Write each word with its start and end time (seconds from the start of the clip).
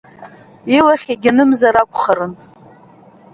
Илахь 0.77 1.07
егьанымзар 1.13 1.75
акәхарын. 1.81 2.33